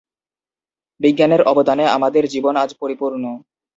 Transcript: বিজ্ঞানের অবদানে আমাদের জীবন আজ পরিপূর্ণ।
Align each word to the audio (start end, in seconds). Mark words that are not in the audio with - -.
বিজ্ঞানের 0.99 1.41
অবদানে 1.43 1.85
আমাদের 1.87 2.23
জীবন 2.27 2.53
আজ 2.55 2.69
পরিপূর্ণ। 2.81 3.23